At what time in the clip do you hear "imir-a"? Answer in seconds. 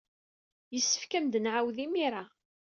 1.85-2.23